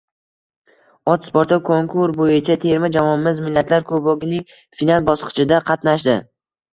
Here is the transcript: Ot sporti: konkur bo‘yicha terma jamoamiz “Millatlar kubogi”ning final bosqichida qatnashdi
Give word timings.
Ot 1.11 1.25
sporti: 1.31 1.57
konkur 1.67 2.13
bo‘yicha 2.21 2.55
terma 2.63 2.89
jamoamiz 2.95 3.41
“Millatlar 3.49 3.85
kubogi”ning 3.91 4.55
final 4.81 5.05
bosqichida 5.11 5.61
qatnashdi 5.69 6.17